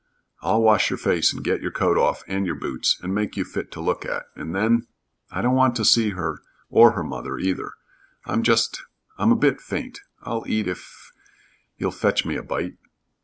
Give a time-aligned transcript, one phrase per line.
[0.41, 3.45] "I'll wash your face and get your coat off, and your boots, and make you
[3.45, 4.87] fit to look at, and then"
[5.31, 7.73] "I don't want to see her or her mother either.
[8.25, 8.81] I'm just
[9.19, 11.11] I'm a bit faint I'll eat if
[11.77, 12.77] you'll fetch me a bite."